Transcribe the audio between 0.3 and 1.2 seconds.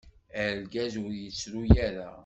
Argaz ur